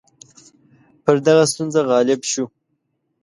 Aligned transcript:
پر 1.03 1.15
دغه 1.27 1.43
ستونزه 1.51 1.81
غالب 1.89 2.19
شو. 2.31 2.45